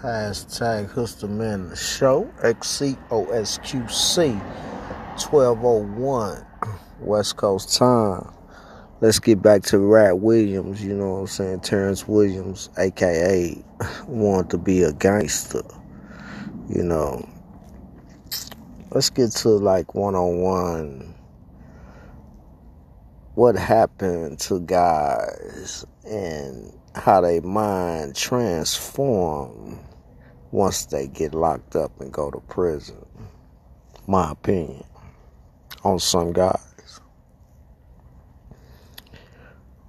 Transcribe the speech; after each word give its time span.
Hashtag 0.00 0.90
Husterman 0.90 1.76
Show. 1.76 2.24
XCOSQC 2.42 2.98
1201 5.30 6.46
West 7.00 7.36
Coast 7.36 7.76
time. 7.76 8.32
Let's 9.00 9.18
get 9.18 9.42
back 9.42 9.62
to 9.64 9.78
Rat 9.78 10.20
Williams, 10.20 10.82
you 10.82 10.94
know 10.94 11.12
what 11.14 11.20
I'm 11.20 11.26
saying? 11.26 11.60
Terrance 11.60 12.06
Williams, 12.08 12.70
aka 12.78 13.62
want 14.06 14.50
to 14.50 14.58
be 14.58 14.82
a 14.82 14.92
gangster. 14.92 15.62
You 16.68 16.84
know. 16.84 17.28
Let's 18.90 19.10
get 19.10 19.32
to 19.32 19.48
like 19.50 19.94
one 19.94 20.14
on 20.14 20.40
one. 20.40 21.14
What 23.34 23.56
happened 23.56 24.38
to 24.40 24.60
guys 24.60 25.86
and 26.04 26.72
how 26.94 27.22
they 27.22 27.40
mind 27.40 28.14
transform 28.14 29.78
once 30.50 30.84
they 30.86 31.06
get 31.06 31.34
locked 31.34 31.74
up 31.74 31.98
and 32.00 32.12
go 32.12 32.30
to 32.30 32.40
prison. 32.40 33.06
My 34.06 34.32
opinion 34.32 34.84
on 35.82 35.98
some 35.98 36.32
guys. 36.32 37.00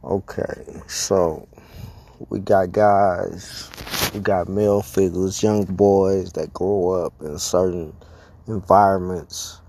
Okay, 0.04 0.82
so 0.88 1.48
we 2.30 2.40
got 2.40 2.72
guys, 2.72 3.70
we 4.14 4.22
got 4.22 4.48
male 4.48 4.82
figures, 4.82 5.44
young 5.44 5.66
boys 5.66 6.32
that 6.34 6.54
grow 6.54 7.06
up 7.06 7.14
in 7.22 7.38
certain 7.40 7.94
environments 8.48 9.60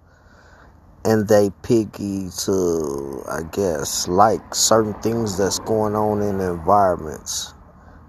and 1.05 1.29
they 1.29 1.51
piggy 1.63 2.31
to, 2.45 3.23
I 3.29 3.43
guess, 3.53 4.09
like 4.09 4.55
certain 4.55 4.95
things 5.03 5.37
that's 5.37 5.59
going 5.59 5.95
on 5.95 6.23
in 6.23 6.39
the 6.39 6.53
environments. 6.53 7.53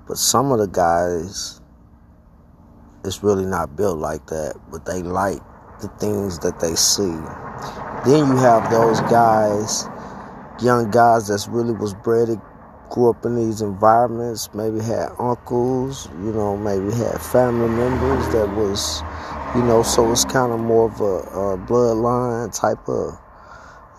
But 0.08 0.18
some 0.18 0.52
of 0.52 0.60
the 0.60 0.68
guys, 0.68 1.60
it's 3.04 3.22
really 3.22 3.46
not 3.46 3.76
built 3.76 3.98
like 3.98 4.28
that, 4.28 4.56
but 4.72 4.86
they 4.86 5.02
like 5.02 5.40
the 5.82 5.90
things 6.00 6.40
that 6.40 6.60
they 6.60 6.76
see. 6.76 7.04
Then 8.06 8.28
you 8.30 8.38
have 8.38 8.72
those 8.72 9.02
guys, 9.02 9.88
young 10.62 10.90
guys 10.92 11.28
that's 11.28 11.48
really 11.50 11.74
was 11.74 11.94
bred, 11.96 12.30
grew 12.90 13.10
up 13.10 13.26
in 13.26 13.36
these 13.36 13.62
environments, 13.62 14.50
maybe 14.54 14.80
had 14.80 15.10
uncles, 15.20 16.08
you 16.24 16.32
know, 16.32 16.56
maybe 16.56 16.96
had 16.96 17.22
family 17.22 17.68
members 17.68 18.26
that 18.32 18.48
was 18.56 19.02
you 19.56 19.64
know, 19.64 19.84
so 19.84 20.12
it's 20.12 20.26
kind 20.26 20.52
of 20.52 20.60
more 20.60 20.92
of 20.92 21.00
a, 21.00 21.04
a 21.04 21.58
bloodline 21.58 22.54
type 22.54 22.90
of, 22.90 23.18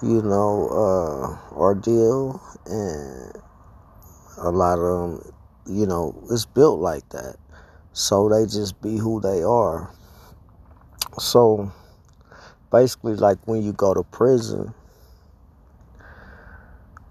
you 0.03 0.21
know, 0.21 0.69
uh, 0.69 1.55
ordeal, 1.55 2.43
and 2.67 3.33
a 4.37 4.51
lot 4.51 4.79
of 4.79 5.13
them, 5.13 5.33
you 5.67 5.87
know, 5.87 6.15
it's 6.31 6.45
built 6.45 6.81
like 6.81 7.09
that. 7.09 7.37
So 7.95 8.29
they 8.29 8.45
just 8.45 8.83
be 8.83 8.99
who 8.99 9.19
they 9.23 9.43
are. 9.43 9.91
So 11.19 11.73
basically, 12.71 13.15
like 13.15 13.39
when 13.47 13.63
you 13.63 13.73
go 13.73 13.95
to 13.95 14.03
prison, 14.03 14.75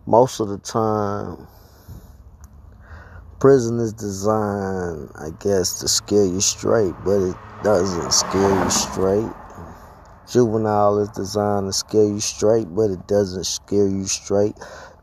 most 0.05 0.39
of 0.39 0.49
the 0.49 0.59
time, 0.59 1.47
prison 3.39 3.79
is 3.79 3.91
designed, 3.93 5.09
I 5.15 5.31
guess, 5.39 5.79
to 5.79 5.87
scare 5.87 6.25
you 6.25 6.41
straight, 6.41 6.93
but 7.03 7.21
it 7.29 7.35
doesn't 7.65 8.13
scare 8.13 8.63
you 8.63 8.69
straight. 8.69 9.33
Juvenile 10.31 10.99
is 10.99 11.09
designed 11.09 11.67
to 11.67 11.73
scare 11.73 12.05
you 12.05 12.19
straight, 12.19 12.67
but 12.75 12.91
it 12.91 13.07
doesn't 13.07 13.45
scare 13.45 13.87
you 13.87 14.05
straight 14.05 14.53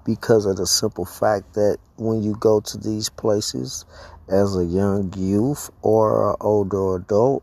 because 0.04 0.46
of 0.46 0.58
the 0.58 0.66
simple 0.66 1.04
fact 1.04 1.54
that 1.54 1.78
when 1.96 2.22
you 2.22 2.36
go 2.38 2.60
to 2.60 2.78
these 2.78 3.08
places 3.08 3.84
as 4.28 4.56
a 4.56 4.64
young 4.64 5.12
youth 5.16 5.70
or 5.82 6.30
an 6.30 6.36
older 6.40 6.94
adult, 6.94 7.42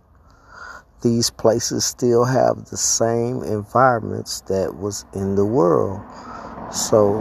these 1.01 1.29
places 1.29 1.83
still 1.83 2.23
have 2.23 2.69
the 2.69 2.77
same 2.77 3.43
environments 3.43 4.39
that 4.47 4.77
was 4.77 5.03
in 5.13 5.35
the 5.35 5.45
world. 5.45 5.99
So, 6.73 7.17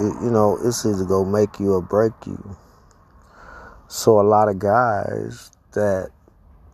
you 0.00 0.30
know, 0.32 0.58
it's 0.60 0.84
either 0.84 1.04
go 1.04 1.24
make 1.24 1.60
you 1.60 1.74
or 1.74 1.82
break 1.82 2.14
you. 2.26 2.56
So 3.86 4.20
a 4.20 4.26
lot 4.26 4.48
of 4.48 4.58
guys 4.58 5.52
that 5.72 6.10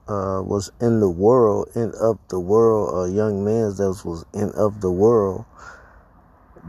uh, 0.08 0.42
was 0.42 0.70
in 0.80 1.00
the 1.00 1.10
world, 1.10 1.68
in 1.74 1.92
of 2.00 2.18
the 2.28 2.40
world, 2.40 2.90
or 2.92 3.08
young 3.08 3.44
men 3.44 3.74
that 3.76 4.02
was 4.04 4.24
in 4.34 4.50
of 4.52 4.80
the 4.80 4.90
world, 4.90 5.44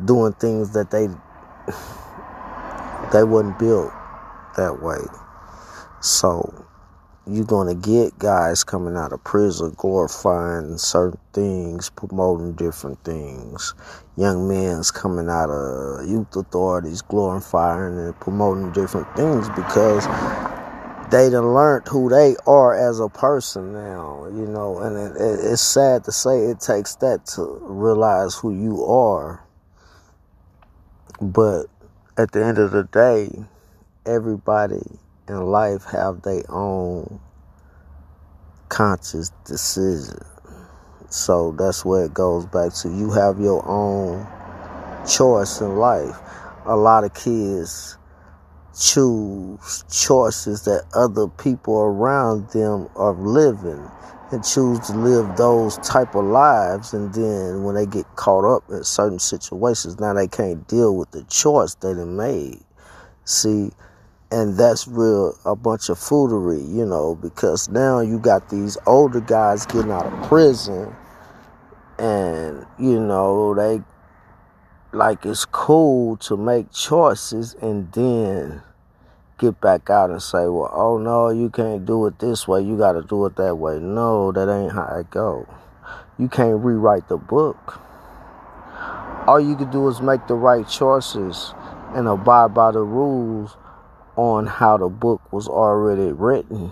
doing 0.05 0.33
things 0.33 0.73
that 0.73 0.91
they 0.91 1.07
they 3.11 3.23
wasn't 3.23 3.57
built 3.59 3.91
that 4.57 4.81
way. 4.81 5.01
So 6.01 6.65
you're 7.25 7.45
gonna 7.45 7.75
get 7.75 8.19
guys 8.19 8.63
coming 8.63 8.97
out 8.97 9.13
of 9.13 9.23
prison 9.23 9.73
glorifying 9.77 10.77
certain 10.77 11.19
things, 11.31 11.89
promoting 11.89 12.53
different 12.53 13.03
things. 13.03 13.73
Young 14.17 14.47
men's 14.47 14.91
coming 14.91 15.29
out 15.29 15.49
of 15.49 16.07
youth 16.07 16.35
authorities 16.35 17.01
glorifying 17.01 17.97
and 17.97 18.19
promoting 18.19 18.71
different 18.73 19.07
things 19.15 19.47
because 19.49 20.05
they 21.13 21.29
done 21.29 21.53
learned 21.53 21.87
who 21.87 22.09
they 22.09 22.35
are 22.47 22.73
as 22.73 22.99
a 22.99 23.07
person 23.07 23.71
now, 23.71 24.25
you 24.25 24.47
know, 24.47 24.79
and 24.79 24.97
it, 24.97 25.21
it, 25.21 25.51
it's 25.51 25.61
sad 25.61 26.03
to 26.05 26.11
say 26.11 26.45
it 26.45 26.59
takes 26.59 26.95
that 26.95 27.27
to 27.27 27.59
realize 27.61 28.33
who 28.33 28.51
you 28.51 28.83
are. 28.83 29.45
But 31.21 31.67
at 32.17 32.31
the 32.31 32.43
end 32.43 32.57
of 32.57 32.71
the 32.71 32.85
day, 32.85 33.29
everybody 34.07 34.81
in 35.29 35.39
life 35.45 35.83
have 35.83 36.23
their 36.23 36.43
own 36.49 37.19
conscious 38.69 39.29
decision. 39.45 40.17
So 41.09 41.51
that's 41.51 41.85
where 41.85 42.05
it 42.05 42.13
goes 42.15 42.47
back 42.47 42.73
to 42.81 42.89
you 42.89 43.11
have 43.11 43.39
your 43.39 43.63
own 43.69 44.25
choice 45.07 45.61
in 45.61 45.75
life. 45.75 46.17
A 46.65 46.75
lot 46.75 47.03
of 47.03 47.13
kids 47.13 47.99
choose 48.79 49.83
choices 49.91 50.63
that 50.63 50.83
other 50.95 51.27
people 51.27 51.77
around 51.77 52.49
them 52.49 52.89
are 52.95 53.13
living 53.13 53.89
and 54.31 54.43
choose 54.43 54.79
to 54.87 54.93
live 54.93 55.37
those 55.37 55.77
type 55.77 56.15
of 56.15 56.25
lives. 56.25 56.93
And 56.93 57.13
then 57.13 57.63
when 57.63 57.75
they 57.75 57.85
get 57.85 58.05
caught 58.15 58.45
up 58.45 58.63
in 58.69 58.83
certain 58.83 59.19
situations 59.19 59.99
now 59.99 60.13
they 60.13 60.27
can't 60.27 60.67
deal 60.67 60.95
with 60.95 61.11
the 61.11 61.23
choice 61.25 61.75
they 61.75 61.93
made. 61.93 62.59
See 63.25 63.71
and 64.33 64.57
that's 64.57 64.87
real 64.87 65.37
a 65.45 65.55
bunch 65.55 65.89
of 65.89 65.99
foolery 65.99 66.61
you 66.61 66.83
know 66.83 67.13
because 67.13 67.69
now 67.69 67.99
you 67.99 68.17
got 68.17 68.49
these 68.49 68.77
older 68.87 69.21
guys 69.21 69.65
getting 69.67 69.91
out 69.91 70.07
of 70.07 70.27
prison 70.27 70.93
and 71.99 72.65
you 72.79 72.99
know 72.99 73.53
they 73.53 73.79
like 74.93 75.25
it's 75.25 75.45
cool 75.45 76.17
to 76.17 76.37
make 76.37 76.71
choices 76.71 77.55
and 77.61 77.91
then 77.93 78.61
get 79.39 79.59
back 79.59 79.89
out 79.89 80.11
and 80.11 80.21
say, 80.21 80.47
well, 80.47 80.69
oh 80.71 80.97
no, 80.97 81.29
you 81.29 81.49
can't 81.49 81.85
do 81.85 82.05
it 82.05 82.19
this 82.19 82.47
way. 82.47 82.61
You 82.61 82.77
got 82.77 82.93
to 82.93 83.01
do 83.01 83.25
it 83.25 83.35
that 83.37 83.55
way. 83.55 83.79
No, 83.79 84.31
that 84.31 84.49
ain't 84.49 84.71
how 84.73 84.99
it 84.99 85.09
go. 85.09 85.47
You 86.17 86.29
can't 86.29 86.63
rewrite 86.63 87.09
the 87.09 87.17
book. 87.17 87.79
All 89.25 89.39
you 89.39 89.55
can 89.55 89.71
do 89.71 89.87
is 89.87 90.01
make 90.01 90.27
the 90.27 90.35
right 90.35 90.67
choices 90.67 91.53
and 91.95 92.07
abide 92.07 92.53
by 92.53 92.71
the 92.71 92.81
rules 92.81 93.57
on 94.15 94.45
how 94.45 94.77
the 94.77 94.89
book 94.89 95.33
was 95.33 95.47
already 95.47 96.11
written. 96.11 96.71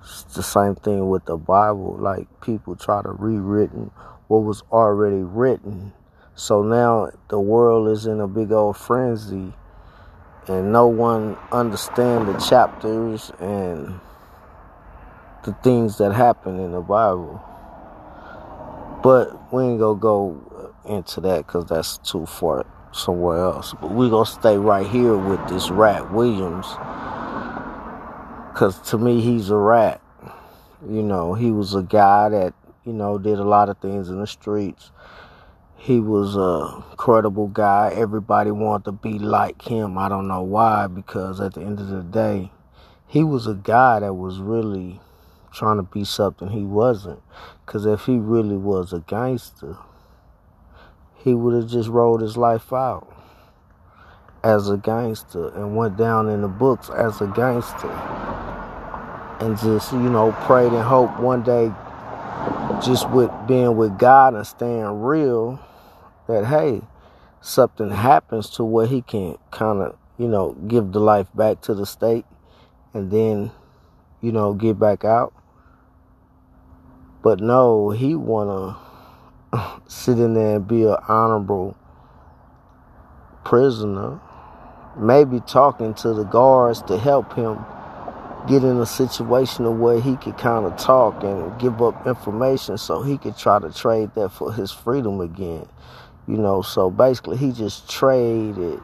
It's 0.00 0.22
the 0.34 0.42
same 0.42 0.74
thing 0.74 1.10
with 1.10 1.26
the 1.26 1.36
Bible. 1.36 1.98
Like 1.98 2.40
people 2.40 2.76
try 2.76 3.02
to 3.02 3.10
rewritten 3.10 3.90
what 4.28 4.38
was 4.38 4.62
already 4.72 5.22
written 5.22 5.92
so 6.38 6.62
now 6.62 7.10
the 7.30 7.40
world 7.40 7.88
is 7.88 8.06
in 8.06 8.20
a 8.20 8.28
big 8.28 8.52
old 8.52 8.76
frenzy 8.76 9.52
and 10.46 10.72
no 10.72 10.86
one 10.86 11.36
understand 11.50 12.28
the 12.28 12.38
chapters 12.38 13.32
and 13.40 13.98
the 15.44 15.52
things 15.64 15.98
that 15.98 16.12
happen 16.12 16.60
in 16.60 16.70
the 16.70 16.80
Bible. 16.80 17.42
But 19.02 19.52
we 19.52 19.64
ain't 19.64 19.80
gonna 19.80 19.98
go 19.98 20.72
into 20.88 21.20
that 21.22 21.44
because 21.44 21.66
that's 21.66 21.98
too 21.98 22.24
far 22.24 22.64
somewhere 22.92 23.38
else. 23.38 23.74
But 23.80 23.90
we 23.90 24.08
gonna 24.08 24.24
stay 24.24 24.56
right 24.56 24.86
here 24.86 25.16
with 25.16 25.44
this 25.48 25.70
rat 25.70 26.12
Williams 26.12 26.68
because 28.52 28.80
to 28.90 28.98
me 28.98 29.20
he's 29.20 29.50
a 29.50 29.56
rat. 29.56 30.00
You 30.88 31.02
know, 31.02 31.34
he 31.34 31.50
was 31.50 31.74
a 31.74 31.82
guy 31.82 32.28
that 32.28 32.54
you 32.84 32.92
know 32.92 33.18
did 33.18 33.40
a 33.40 33.44
lot 33.44 33.68
of 33.68 33.78
things 33.78 34.08
in 34.08 34.20
the 34.20 34.26
streets 34.28 34.92
he 35.78 36.00
was 36.00 36.36
a 36.36 36.84
credible 36.96 37.48
guy. 37.48 37.92
Everybody 37.94 38.50
wanted 38.50 38.84
to 38.84 38.92
be 38.92 39.18
like 39.18 39.62
him. 39.62 39.96
I 39.96 40.08
don't 40.08 40.28
know 40.28 40.42
why, 40.42 40.88
because 40.88 41.40
at 41.40 41.54
the 41.54 41.62
end 41.62 41.80
of 41.80 41.88
the 41.88 42.02
day, 42.02 42.50
he 43.06 43.24
was 43.24 43.46
a 43.46 43.54
guy 43.54 44.00
that 44.00 44.14
was 44.14 44.38
really 44.38 45.00
trying 45.52 45.76
to 45.76 45.84
be 45.84 46.04
something 46.04 46.48
he 46.48 46.64
wasn't. 46.64 47.22
Because 47.64 47.86
if 47.86 48.02
he 48.02 48.18
really 48.18 48.56
was 48.56 48.92
a 48.92 49.00
gangster, 49.00 49.78
he 51.16 51.32
would 51.32 51.54
have 51.54 51.70
just 51.70 51.88
rolled 51.88 52.20
his 52.20 52.36
life 52.36 52.72
out 52.72 53.10
as 54.42 54.68
a 54.68 54.76
gangster 54.76 55.48
and 55.50 55.76
went 55.76 55.96
down 55.96 56.28
in 56.28 56.42
the 56.42 56.48
books 56.48 56.90
as 56.90 57.20
a 57.20 57.26
gangster. 57.28 57.90
and 59.40 59.56
just, 59.58 59.92
you 59.92 60.10
know, 60.10 60.32
prayed 60.42 60.72
and 60.72 60.82
hoped 60.82 61.20
one 61.20 61.42
day, 61.42 61.70
just 62.82 63.08
with 63.10 63.30
being 63.46 63.76
with 63.76 63.98
God 63.98 64.34
and 64.34 64.46
staying 64.46 65.00
real, 65.00 65.60
that 66.26 66.46
hey, 66.46 66.82
something 67.40 67.90
happens 67.90 68.50
to 68.50 68.64
where 68.64 68.86
he 68.86 69.02
can 69.02 69.36
kind 69.50 69.80
of, 69.80 69.96
you 70.18 70.28
know, 70.28 70.52
give 70.66 70.92
the 70.92 71.00
life 71.00 71.28
back 71.34 71.60
to 71.62 71.74
the 71.74 71.86
state 71.86 72.24
and 72.94 73.10
then, 73.10 73.50
you 74.20 74.32
know, 74.32 74.54
get 74.54 74.78
back 74.78 75.04
out. 75.04 75.32
But 77.22 77.40
no, 77.40 77.90
he 77.90 78.14
wanna 78.14 78.76
sit 79.86 80.18
in 80.18 80.34
there 80.34 80.56
and 80.56 80.68
be 80.68 80.84
an 80.84 80.96
honorable 81.08 81.76
prisoner. 83.44 84.20
Maybe 84.96 85.40
talking 85.40 85.94
to 85.94 86.12
the 86.12 86.24
guards 86.24 86.82
to 86.82 86.98
help 86.98 87.34
him 87.34 87.64
get 88.48 88.64
in 88.64 88.78
a 88.78 88.86
situation 88.86 89.78
where 89.78 90.00
he 90.00 90.16
could 90.16 90.38
kind 90.38 90.64
of 90.64 90.76
talk 90.76 91.22
and 91.22 91.58
give 91.60 91.82
up 91.82 92.06
information 92.06 92.78
so 92.78 93.02
he 93.02 93.18
could 93.18 93.36
try 93.36 93.58
to 93.58 93.70
trade 93.70 94.10
that 94.14 94.30
for 94.30 94.52
his 94.52 94.72
freedom 94.72 95.20
again. 95.20 95.66
You 96.26 96.36
know, 96.36 96.62
so 96.62 96.90
basically 96.90 97.36
he 97.36 97.52
just 97.52 97.90
traded 97.90 98.80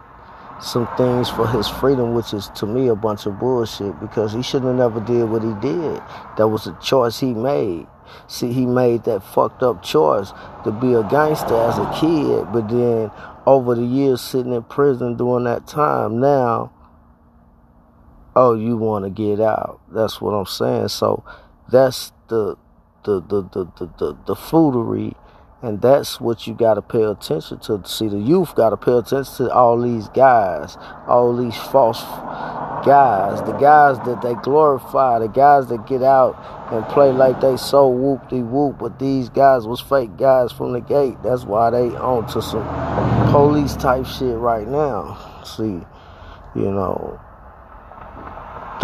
some 0.61 0.87
things 0.97 1.29
for 1.29 1.47
his 1.49 1.69
freedom, 1.69 2.15
which 2.15 2.33
is 2.33 2.49
to 2.57 2.67
me 2.67 2.89
a 2.89 2.95
bunch 2.95 3.27
of 3.27 3.39
bullshit 3.39 3.99
because 4.01 4.33
he 4.33 4.43
shouldn't 4.43 4.79
have 4.79 4.95
never 4.95 5.01
did 5.01 5.25
what 5.25 5.43
he 5.43 5.53
did. 5.61 6.03
That 6.37 6.49
was 6.49 6.67
a 6.67 6.79
choice 6.83 7.19
he 7.21 7.35
made. 7.35 7.87
See, 8.29 8.53
he 8.53 8.67
made 8.67 9.05
that 9.05 9.23
fucked 9.23 9.63
up 9.63 9.83
choice 9.83 10.33
to 10.65 10.73
be 10.73 10.95
a 10.95 11.03
gangster 11.05 11.57
as 11.57 11.79
a 11.79 11.91
kid, 11.99 12.53
but 12.53 12.69
then 12.69 13.11
over 13.47 13.75
the 13.75 13.85
years 13.85 14.21
sitting 14.21 14.53
in 14.53 14.63
prison 14.63 15.17
during 15.17 15.45
that 15.45 15.67
time, 15.67 16.21
now, 16.21 16.73
oh, 18.37 18.55
you 18.55 18.77
want 18.77 19.05
to 19.05 19.11
get 19.11 19.41
out. 19.41 19.81
That's 19.93 20.21
what 20.21 20.33
I'm 20.33 20.47
saying. 20.47 20.89
So 20.89 21.25
that's 21.71 22.13
the 22.29 22.57
the 23.05 23.21
the 23.21 23.43
the 23.43 23.65
the, 23.77 23.91
the, 23.99 24.19
the 24.27 24.37
foolery 24.37 25.15
and 25.65 25.81
that's 25.81 26.21
what 26.21 26.47
you 26.47 26.53
got 26.53 26.75
to 26.75 26.83
pay 26.83 27.03
attention 27.05 27.59
to. 27.61 27.81
See, 27.87 28.09
the 28.09 28.19
youth 28.19 28.55
got 28.55 28.71
to 28.71 28.77
pay 28.77 28.93
attention 28.93 29.47
to 29.47 29.51
all 29.51 29.81
these 29.81 30.09
guys, 30.09 30.77
all 31.07 31.35
these 31.35 31.57
false 31.57 32.03
guys, 32.85 33.41
the 33.47 33.53
guys 33.53 33.97
that 34.01 34.21
they 34.21 34.35
glorify, 34.43 35.19
the 35.21 35.27
guys 35.27 35.69
that 35.69 35.87
get 35.87 36.03
out 36.03 36.37
and 36.71 36.85
play 36.89 37.13
like 37.13 37.41
they 37.41 37.57
so 37.57 37.89
whoop 37.89 38.29
de 38.29 38.43
whoop, 38.43 38.77
but 38.79 38.99
these 38.99 39.31
guys 39.31 39.67
was 39.67 39.81
fake 39.81 40.19
guys 40.19 40.53
from 40.53 40.75
the 40.75 40.81
gate. 40.81 41.17
That's 41.23 41.45
why 41.45 41.71
they 41.71 41.89
on 41.97 42.27
to 42.35 42.43
some 42.43 43.33
police 43.33 43.75
type 43.75 44.05
shit 44.05 44.37
right 44.37 44.69
now. 44.69 45.17
See, 45.45 45.81
you 46.55 46.71
know, 46.71 47.19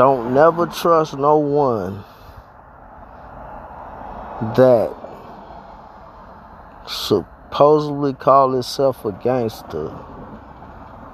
don't 0.01 0.33
never 0.33 0.65
trust 0.65 1.15
no 1.19 1.37
one 1.37 2.03
that 4.57 4.91
supposedly 6.89 8.15
call 8.15 8.59
itself 8.59 9.05
a 9.05 9.13
gangster, 9.13 9.95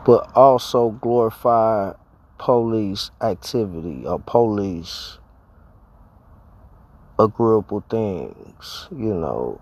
but 0.04 0.30
also 0.36 0.90
glorify 0.90 1.92
police 2.38 3.10
activity 3.20 4.06
or 4.06 4.20
police 4.20 5.18
agreeable 7.18 7.82
things, 7.90 8.86
you 8.92 9.14
know. 9.14 9.58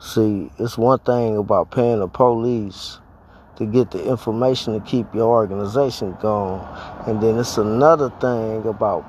See, 0.00 0.50
it's 0.58 0.78
one 0.78 1.00
thing 1.00 1.36
about 1.36 1.70
paying 1.70 1.98
the 1.98 2.08
police 2.08 3.00
to 3.64 3.72
get 3.72 3.90
the 3.90 4.04
information 4.08 4.74
to 4.74 4.80
keep 4.80 5.14
your 5.14 5.28
organization 5.28 6.16
going, 6.20 6.60
and 7.06 7.22
then 7.22 7.38
it's 7.38 7.56
another 7.58 8.10
thing 8.20 8.66
about 8.66 9.04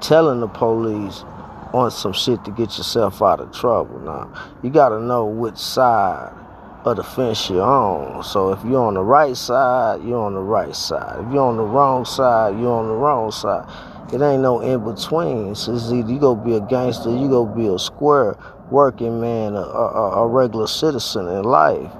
telling 0.00 0.40
the 0.40 0.48
police 0.48 1.24
on 1.72 1.90
some 1.90 2.12
shit 2.12 2.44
to 2.44 2.50
get 2.50 2.76
yourself 2.78 3.22
out 3.22 3.40
of 3.40 3.52
trouble. 3.52 3.98
Now, 4.00 4.32
you 4.62 4.70
got 4.70 4.90
to 4.90 5.00
know 5.00 5.26
which 5.26 5.56
side 5.56 6.32
of 6.84 6.96
the 6.96 7.02
fence 7.02 7.50
you're 7.50 7.62
on. 7.62 8.22
So 8.22 8.52
if 8.52 8.64
you're 8.64 8.82
on 8.82 8.94
the 8.94 9.02
right 9.02 9.36
side, 9.36 10.02
you're 10.04 10.22
on 10.22 10.34
the 10.34 10.40
right 10.40 10.74
side. 10.74 11.24
If 11.26 11.32
you're 11.32 11.42
on 11.42 11.56
the 11.56 11.64
wrong 11.64 12.04
side, 12.04 12.58
you're 12.58 12.70
on 12.70 12.86
the 12.86 12.94
wrong 12.94 13.32
side. 13.32 13.68
It 14.12 14.22
ain't 14.22 14.42
no 14.42 14.60
in 14.60 14.84
between. 14.84 15.50
It's 15.50 15.68
either 15.68 16.12
you 16.12 16.20
go 16.20 16.36
be 16.36 16.54
a 16.54 16.60
gangster, 16.60 17.10
you 17.10 17.28
go 17.28 17.44
be 17.44 17.66
a 17.66 17.78
square 17.78 18.38
working 18.70 19.20
man, 19.20 19.54
a, 19.54 19.58
a, 19.58 20.10
a 20.22 20.28
regular 20.28 20.68
citizen 20.68 21.26
in 21.26 21.42
life. 21.42 21.90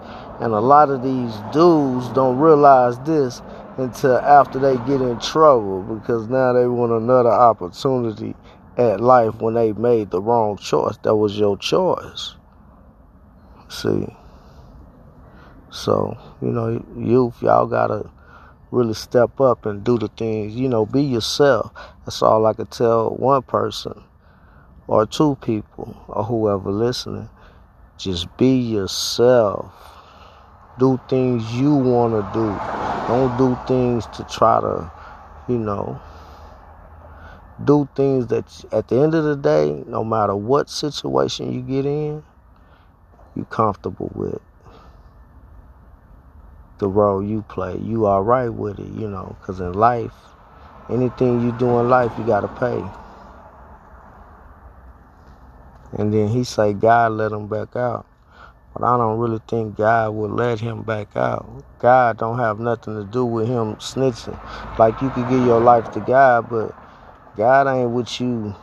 And 0.41 0.53
a 0.53 0.61
lot 0.61 0.91
of 0.91 1.03
these 1.03 1.35
dudes 1.53 2.09
don't 2.11 2.39
realize 2.39 2.99
this 3.01 3.41
until 3.79 4.17
after 4.19 4.59
they 4.59 4.77
get 4.79 5.01
in 5.01 5.19
trouble 5.19 5.83
because 5.83 6.29
now 6.29 6.53
they 6.53 6.67
want 6.67 6.93
another 6.93 7.31
opportunity 7.31 8.35
at 8.77 9.01
life 9.01 9.35
when 9.37 9.55
they 9.55 9.73
made 9.73 10.11
the 10.11 10.21
wrong 10.21 10.59
choice. 10.59 10.97
That 11.03 11.17
was 11.17 11.39
your 11.39 11.57
choice. 11.57 12.35
See? 13.69 14.07
So, 15.71 16.17
you 16.41 16.49
know, 16.49 16.85
youth, 16.97 17.43
y'all 17.43 17.67
gotta 17.67 18.11
really 18.71 18.95
step 18.95 19.41
up 19.41 19.67
and 19.67 19.85
do 19.85 19.99
the 19.99 20.09
things, 20.09 20.55
you 20.55 20.69
know, 20.69 20.87
be 20.87 21.03
yourself. 21.03 21.73
That's 22.05 22.23
all 22.23 22.47
I 22.47 22.53
could 22.53 22.71
tell 22.71 23.11
one 23.11 23.43
person 23.43 24.03
or 24.87 25.07
two 25.07 25.37
people 25.41 25.97
or 26.09 26.25
whoever 26.25 26.71
listening. 26.71 27.29
Just 27.99 28.35
be 28.37 28.59
yourself. 28.59 29.96
Do 30.79 31.01
things 31.09 31.53
you 31.55 31.75
want 31.75 32.13
to 32.13 32.39
do. 32.39 32.47
Don't 33.09 33.37
do 33.39 33.59
things 33.67 34.07
to 34.17 34.25
try 34.25 34.61
to, 34.61 34.91
you 35.49 35.59
know, 35.59 36.01
do 37.65 37.89
things 37.95 38.27
that 38.27 38.65
at 38.73 38.89
the 38.89 38.97
end 38.97 39.15
of 39.15 39.25
the 39.25 39.37
day, 39.37 39.85
no 39.87 40.05
matter 40.05 40.37
what 40.37 40.69
situation 40.69 41.53
you 41.53 41.63
get 41.63 41.87
in, 41.87 42.23
you 43.35 43.45
comfortable 43.47 44.11
with 44.15 44.41
the 46.79 46.89
role 46.89 47.23
you 47.23 47.43
play. 47.49 47.79
You 47.79 48.07
all 48.07 48.23
right 48.23 48.49
with 48.49 48.79
it, 48.79 48.89
you 48.89 49.09
know, 49.09 49.37
because 49.41 49.61
in 49.61 49.73
life, 49.73 50.13
anything 50.91 51.41
you 51.41 51.53
do 51.53 51.79
in 51.79 51.89
life, 51.89 52.13
you 52.19 52.25
got 52.25 52.41
to 52.41 52.49
pay. 52.49 52.85
And 55.93 56.13
then 56.13 56.29
he 56.29 56.45
say 56.45 56.73
God 56.75 57.13
let 57.13 57.33
him 57.33 57.47
back 57.47 57.77
out. 57.77 58.07
But 58.77 58.87
I 58.87 58.99
don't 58.99 59.19
really 59.19 59.41
think 59.49 59.77
God 59.77 60.11
would 60.11 60.33
let 60.33 60.61
him 60.61 60.83
back 60.83 61.17
out. 61.17 61.47
God 61.79 62.19
don't 62.19 62.39
have 62.39 62.61
nothing 62.61 62.95
to 62.95 63.05
do 63.11 63.25
with 63.25 63.49
him 63.49 63.77
snitching. 63.77 64.39
Like 64.79 65.01
you 65.01 65.09
could 65.09 65.29
give 65.31 65.47
your 65.47 65.61
life 65.61 65.91
to 65.93 66.01
God, 66.01 66.51
but 66.51 66.77
God 67.39 67.67
ain't 67.69 67.91
with 67.93 68.21
you, 68.21 68.55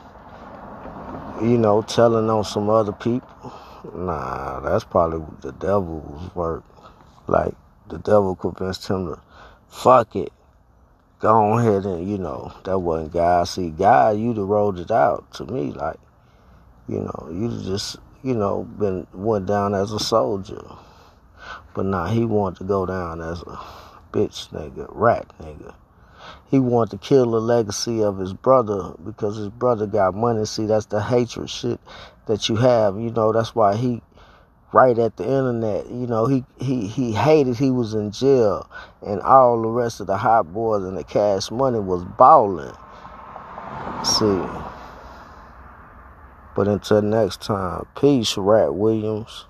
you 1.41 1.57
know, 1.57 1.81
telling 1.81 2.29
on 2.29 2.43
some 2.43 2.69
other 2.69 2.91
people. 2.91 3.51
Nah, 3.95 4.59
that's 4.59 4.83
probably 4.83 5.25
the 5.41 5.51
devil's 5.53 6.35
work. 6.35 6.63
Like 7.25 7.55
the 7.89 7.97
devil 7.97 8.35
convinced 8.35 8.87
him 8.87 9.07
to 9.07 9.19
fuck 9.67 10.15
it. 10.15 10.31
Go 11.19 11.57
ahead 11.57 11.85
and 11.85 12.07
you 12.07 12.19
know, 12.19 12.53
that 12.65 12.77
wasn't 12.77 13.13
God. 13.13 13.47
See, 13.47 13.71
God, 13.71 14.19
you'd 14.19 14.37
have 14.37 14.45
rolled 14.45 14.77
it 14.77 14.91
out 14.91 15.31
to 15.33 15.45
me, 15.45 15.71
like, 15.71 15.97
you 16.87 16.99
know, 16.99 17.29
you'd 17.31 17.63
just, 17.63 17.97
you 18.23 18.33
know, 18.33 18.63
been 18.63 19.05
went 19.13 19.45
down 19.45 19.73
as 19.73 19.91
a 19.91 19.99
soldier. 19.99 20.63
But 21.75 21.85
nah, 21.85 22.07
he 22.07 22.25
wanted 22.25 22.59
to 22.59 22.63
go 22.63 22.85
down 22.85 23.21
as 23.21 23.41
a 23.41 23.59
bitch 24.11 24.49
nigga, 24.49 24.87
rat 24.89 25.27
nigga 25.39 25.75
he 26.49 26.59
wanted 26.59 26.91
to 26.91 26.97
kill 27.07 27.31
the 27.31 27.41
legacy 27.41 28.03
of 28.03 28.17
his 28.17 28.33
brother 28.33 28.93
because 29.03 29.37
his 29.37 29.49
brother 29.49 29.87
got 29.87 30.13
money. 30.13 30.45
See, 30.45 30.65
that's 30.65 30.85
the 30.85 31.01
hatred 31.01 31.49
shit 31.49 31.79
that 32.27 32.47
you 32.47 32.55
have. 32.57 32.95
You 32.99 33.09
know, 33.09 33.31
that's 33.31 33.55
why 33.55 33.75
he 33.75 34.01
right 34.71 34.97
at 34.97 35.17
the 35.17 35.23
internet, 35.23 35.89
you 35.89 36.07
know, 36.07 36.27
he 36.27 36.43
he 36.59 36.87
he 36.87 37.11
hated 37.11 37.57
he 37.57 37.71
was 37.71 37.93
in 37.93 38.11
jail 38.11 38.69
and 39.01 39.21
all 39.21 39.61
the 39.61 39.67
rest 39.67 39.99
of 39.99 40.07
the 40.07 40.17
hot 40.17 40.53
boys 40.53 40.83
and 40.83 40.97
the 40.97 41.03
cash 41.03 41.51
money 41.51 41.79
was 41.79 42.03
balling. 42.03 42.73
See. 44.03 44.72
But 46.55 46.67
until 46.67 47.01
next 47.01 47.41
time, 47.41 47.87
peace, 47.99 48.37
Rat 48.37 48.75
Williams. 48.75 49.45